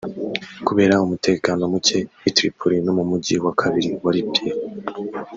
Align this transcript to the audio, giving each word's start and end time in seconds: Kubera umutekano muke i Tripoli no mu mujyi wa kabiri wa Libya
Kubera 0.67 1.03
umutekano 1.05 1.61
muke 1.73 1.99
i 2.29 2.31
Tripoli 2.35 2.77
no 2.85 2.91
mu 2.97 3.03
mujyi 3.09 3.35
wa 3.45 3.53
kabiri 3.59 3.89
wa 4.03 4.11
Libya 4.15 4.43